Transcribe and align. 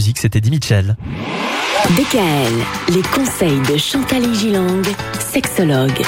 musique, 0.00 0.18
c'était 0.18 0.38
Eddie 0.38 0.50
Mitchell. 0.50 0.96
DKL, 1.90 2.94
les 2.94 3.02
conseils 3.02 3.60
de 3.70 3.76
Chantal 3.76 4.34
Gilang, 4.34 4.80
sexologue. 5.18 6.00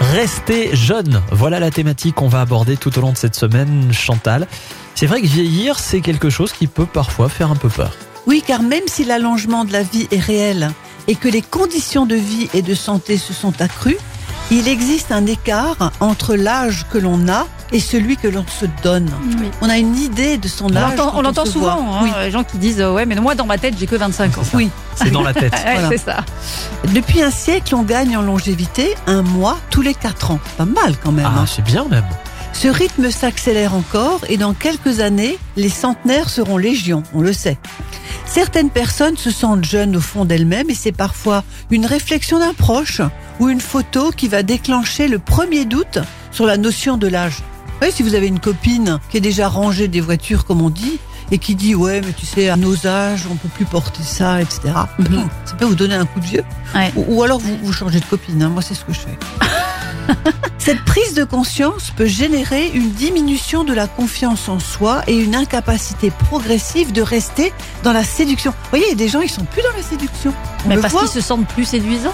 Rester 0.00 0.74
jeune, 0.74 1.20
voilà 1.30 1.60
la 1.60 1.70
thématique 1.70 2.14
qu'on 2.14 2.28
va 2.28 2.40
aborder 2.40 2.78
tout 2.78 2.96
au 2.96 3.02
long 3.02 3.12
de 3.12 3.18
cette 3.18 3.34
semaine, 3.34 3.92
Chantal. 3.92 4.46
C'est 4.94 5.04
vrai 5.04 5.20
que 5.20 5.26
vieillir, 5.26 5.78
c'est 5.78 6.00
quelque 6.00 6.30
chose 6.30 6.52
qui 6.52 6.66
peut 6.66 6.86
parfois 6.86 7.28
faire 7.28 7.50
un 7.50 7.56
peu 7.56 7.68
peur. 7.68 7.92
Oui, 8.26 8.42
car 8.46 8.62
même 8.62 8.84
si 8.86 9.04
l'allongement 9.04 9.66
de 9.66 9.74
la 9.74 9.82
vie 9.82 10.08
est 10.10 10.20
réel 10.20 10.70
et 11.06 11.14
que 11.14 11.28
les 11.28 11.42
conditions 11.42 12.06
de 12.06 12.14
vie 12.14 12.48
et 12.54 12.62
de 12.62 12.74
santé 12.74 13.18
se 13.18 13.34
sont 13.34 13.60
accrues, 13.60 13.98
il 14.50 14.68
existe 14.68 15.12
un 15.12 15.26
écart 15.26 15.92
entre 16.00 16.34
l'âge 16.34 16.86
que 16.90 16.96
l'on 16.96 17.28
a 17.28 17.46
et 17.72 17.80
celui 17.80 18.16
que 18.16 18.28
l'on 18.28 18.44
se 18.46 18.66
donne. 18.82 19.10
Oui. 19.40 19.50
On 19.60 19.68
a 19.68 19.78
une 19.78 19.96
idée 19.96 20.38
de 20.38 20.48
son 20.48 20.66
On 20.72 20.76
âge. 20.76 20.98
on 21.14 21.22
l'entend 21.22 21.44
souvent, 21.44 21.78
hein, 21.94 22.00
Oui. 22.02 22.10
les 22.24 22.30
gens 22.30 22.44
qui 22.44 22.58
disent 22.58 22.80
euh, 22.80 22.92
ouais 22.92 23.06
mais 23.06 23.14
moi 23.16 23.34
dans 23.34 23.46
ma 23.46 23.58
tête 23.58 23.74
j'ai 23.78 23.86
que 23.86 23.96
25 23.96 24.38
ans. 24.38 24.42
Oui. 24.54 24.70
C'est 24.94 25.10
dans 25.10 25.22
la 25.22 25.34
tête. 25.34 25.54
Voilà. 25.62 25.88
c'est 25.90 25.98
ça. 25.98 26.24
Depuis 26.94 27.22
un 27.22 27.30
siècle, 27.30 27.74
on 27.74 27.82
gagne 27.82 28.16
en 28.16 28.22
longévité 28.22 28.94
un 29.06 29.22
mois 29.22 29.58
tous 29.70 29.82
les 29.82 29.94
quatre 29.94 30.30
ans. 30.30 30.40
Pas 30.56 30.64
mal 30.64 30.94
quand 31.02 31.12
même. 31.12 31.26
Ah, 31.28 31.40
hein. 31.40 31.44
c'est 31.46 31.62
bien 31.64 31.84
même. 31.88 32.04
Ce 32.52 32.66
rythme 32.68 33.10
s'accélère 33.10 33.74
encore 33.74 34.20
et 34.28 34.36
dans 34.36 34.54
quelques 34.54 35.00
années, 35.00 35.38
les 35.56 35.68
centenaires 35.68 36.28
seront 36.28 36.56
légion, 36.56 37.02
on 37.14 37.20
le 37.20 37.32
sait. 37.32 37.58
Certaines 38.26 38.70
personnes 38.70 39.16
se 39.16 39.30
sentent 39.30 39.64
jeunes 39.64 39.94
au 39.96 40.00
fond 40.00 40.24
d'elles-mêmes 40.24 40.68
et 40.70 40.74
c'est 40.74 40.92
parfois 40.92 41.44
une 41.70 41.86
réflexion 41.86 42.38
d'un 42.40 42.54
proche 42.54 43.00
ou 43.38 43.48
une 43.48 43.60
photo 43.60 44.10
qui 44.10 44.26
va 44.28 44.42
déclencher 44.42 45.06
le 45.08 45.18
premier 45.18 45.66
doute 45.66 45.98
sur 46.32 46.46
la 46.46 46.56
notion 46.56 46.96
de 46.96 47.06
l'âge. 47.06 47.38
Vous 47.78 47.84
voyez, 47.86 47.92
si 47.92 48.02
vous 48.02 48.14
avez 48.14 48.26
une 48.26 48.40
copine 48.40 48.98
qui 49.08 49.18
est 49.18 49.20
déjà 49.20 49.48
rangée 49.48 49.86
des 49.88 50.00
voitures, 50.00 50.44
comme 50.44 50.62
on 50.62 50.70
dit, 50.70 50.98
et 51.30 51.38
qui 51.38 51.54
dit 51.54 51.74
ouais 51.74 52.00
mais 52.00 52.12
tu 52.14 52.24
sais 52.24 52.48
à 52.48 52.56
nos 52.56 52.86
âges 52.86 53.26
on 53.30 53.34
peut 53.34 53.48
plus 53.54 53.66
porter 53.66 54.02
ça 54.02 54.40
etc 54.40 54.60
Mhm. 54.98 55.28
ça 55.44 55.54
peut 55.56 55.66
vous 55.66 55.74
donner 55.74 55.94
un 55.94 56.06
coup 56.06 56.20
de 56.20 56.24
vieux 56.24 56.42
Ouais. 56.74 56.90
ou, 56.96 57.04
ou 57.18 57.22
alors 57.22 57.38
vous, 57.38 57.54
vous 57.62 57.70
changez 57.74 58.00
de 58.00 58.04
copine 58.06 58.42
hein. 58.42 58.48
moi 58.48 58.62
c'est 58.62 58.72
ce 58.72 58.82
que 58.82 58.94
je 58.94 59.00
fais 59.00 59.18
cette 60.58 60.82
prise 60.86 61.12
de 61.12 61.24
conscience 61.24 61.90
peut 61.94 62.06
générer 62.06 62.70
une 62.72 62.90
diminution 62.92 63.62
de 63.64 63.74
la 63.74 63.86
confiance 63.86 64.48
en 64.48 64.58
soi 64.58 65.02
et 65.06 65.18
une 65.18 65.34
incapacité 65.34 66.10
progressive 66.10 66.92
de 66.92 67.02
rester 67.02 67.52
dans 67.84 67.92
la 67.92 68.04
séduction. 68.04 68.50
Vous 68.52 68.68
voyez, 68.70 68.86
il 68.86 68.90
y 68.90 68.92
a 68.92 68.96
des 68.96 69.08
gens, 69.08 69.20
ils 69.20 69.30
sont 69.30 69.44
plus 69.44 69.62
dans 69.62 69.76
la 69.76 69.82
séduction. 69.82 70.32
On 70.64 70.68
Mais 70.70 70.76
parce 70.78 70.94
qu'ils 70.94 71.08
se 71.08 71.20
sentent 71.20 71.46
plus 71.48 71.64
séduisants. 71.64 72.12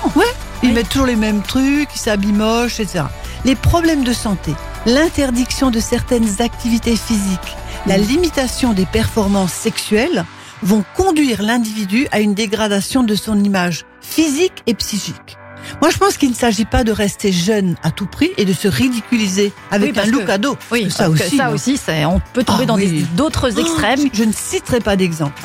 Ils 0.62 0.68
Oui. 0.70 0.72
mettent 0.72 0.88
toujours 0.88 1.06
les 1.06 1.16
mêmes 1.16 1.42
trucs, 1.42 1.88
ils 1.94 1.98
s'habillent 1.98 2.32
moche, 2.32 2.80
etc. 2.80 3.04
Les 3.44 3.54
problèmes 3.54 4.02
de 4.04 4.12
santé, 4.12 4.52
l'interdiction 4.86 5.70
de 5.70 5.80
certaines 5.80 6.40
activités 6.42 6.96
physiques, 6.96 7.56
la 7.86 7.98
limitation 7.98 8.72
des 8.72 8.86
performances 8.86 9.52
sexuelles 9.52 10.24
vont 10.62 10.84
conduire 10.96 11.42
l'individu 11.42 12.06
à 12.12 12.20
une 12.20 12.34
dégradation 12.34 13.02
de 13.02 13.14
son 13.14 13.42
image 13.42 13.84
physique 14.00 14.62
et 14.66 14.74
psychique. 14.74 15.36
Moi, 15.80 15.90
je 15.90 15.96
pense 15.96 16.18
qu'il 16.18 16.28
ne 16.28 16.34
s'agit 16.34 16.66
pas 16.66 16.84
de 16.84 16.92
rester 16.92 17.32
jeune 17.32 17.76
à 17.82 17.90
tout 17.90 18.06
prix 18.06 18.30
et 18.36 18.44
de 18.44 18.52
se 18.52 18.68
ridiculiser 18.68 19.52
avec 19.70 19.94
Oui, 19.94 20.00
un 20.02 20.06
look 20.06 20.26
que- 20.26 20.30
à 20.30 20.38
dos. 20.38 20.56
Oui, 20.70 20.90
ça 20.90 21.06
parce 21.06 21.18
que 21.18 21.24
aussi. 21.26 21.36
ça 21.36 21.44
moi. 21.44 21.54
aussi, 21.54 21.78
on 22.06 22.20
peut 22.34 22.44
tomber 22.44 22.64
Ah 22.64 22.66
dans 22.66 22.76
oui. 22.76 23.06
d'autres 23.16 23.58
extrêmes. 23.58 24.00
Oh, 24.04 24.08
je 24.12 24.24
ne 24.24 24.32
citerai 24.32 24.80
pas 24.80 24.96
d'exemple. 24.96 25.42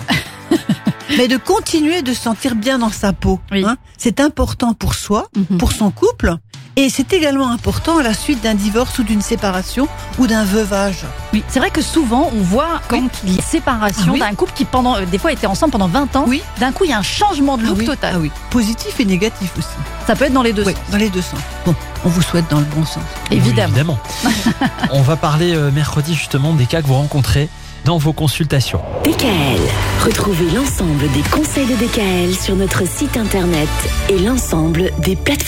Mais 1.17 1.27
de 1.29 1.37
continuer 1.37 2.01
de 2.01 2.13
se 2.13 2.21
sentir 2.21 2.55
bien 2.55 2.79
dans 2.79 2.91
sa 2.91 3.13
peau. 3.13 3.39
Oui. 3.51 3.63
hein, 3.65 3.77
c'est 3.97 4.19
important 4.19 4.73
pour 4.73 4.93
soi, 4.93 5.27
Mhm. 5.35 5.57
pour 5.57 5.71
son 5.71 5.89
couple, 5.89 6.35
et 6.79 6.87
c'est 6.89 7.11
également 7.11 7.51
important 7.51 7.97
à 7.97 8.03
la 8.03 8.13
suite 8.13 8.41
d'un 8.41 8.55
divorce 8.55 8.99
ou 8.99 9.03
d'une 9.03 9.21
séparation 9.21 9.89
ou 10.17 10.27
d'un 10.27 10.45
veuvage. 10.45 11.03
Oui, 11.33 11.43
c'est 11.49 11.59
vrai 11.59 11.71
que 11.71 11.81
souvent 11.81 12.31
on 12.33 12.41
voit 12.41 12.79
quand 12.87 13.03
il 13.25 13.35
y 13.35 13.39
a 13.39 13.41
séparation 13.41 14.05
Ah 14.07 14.13
oui. 14.13 14.19
d'un 14.21 14.33
couple 14.33 14.53
qui 14.55 14.63
pendant 14.63 14.95
euh, 14.95 15.05
des 15.05 15.17
fois 15.17 15.33
était 15.33 15.45
ensemble 15.45 15.73
pendant 15.73 15.89
20 15.89 16.15
ans. 16.15 16.23
Oui. 16.25 16.41
D'un 16.59 16.71
coup, 16.71 16.85
il 16.85 16.91
y 16.91 16.93
a 16.93 16.97
un 16.97 17.03
changement 17.03 17.57
de 17.57 17.63
look 17.63 17.73
ah 17.75 17.79
oui, 17.79 17.85
total. 17.85 18.13
ah 18.15 18.19
oui. 18.19 18.31
Positif 18.49 18.97
et 19.01 19.05
négatif 19.05 19.51
aussi. 19.57 19.67
Ça 20.07 20.15
peut 20.15 20.23
être 20.25 20.33
dans 20.33 20.41
les 20.41 20.53
deux 20.53 20.63
Oui, 20.65 20.73
sens. 20.73 20.81
dans 20.91 20.97
les 20.97 21.09
deux 21.09 21.21
sens. 21.21 21.39
Bon, 21.65 21.75
on 22.05 22.09
vous 22.09 22.21
souhaite 22.21 22.49
dans 22.49 22.59
le 22.59 22.65
bon 22.65 22.85
sens. 22.85 23.03
Évidemment. 23.29 23.99
Oui, 24.23 24.29
évidemment. 24.31 24.63
On 24.93 25.01
va 25.01 25.17
parler 25.17 25.53
euh, 25.53 25.71
mercredi 25.71 26.15
justement 26.15 26.53
des 26.53 26.65
cas 26.65 26.81
que 26.81 26.87
vous 26.87 26.93
rencontrez 26.95 27.49
dans 27.85 27.97
vos 27.97 28.13
consultations. 28.13 28.81
DKL. 29.05 29.59
Retrouvez 30.05 30.49
l'ensemble 30.51 31.09
des 31.11 31.21
conseils 31.31 31.65
de 31.65 31.75
DKL 31.75 32.35
sur 32.35 32.55
notre 32.55 32.85
site 32.87 33.15
internet 33.17 33.69
et 34.09 34.17
l'ensemble 34.19 34.91
des 34.99 35.15
plateformes. 35.15 35.47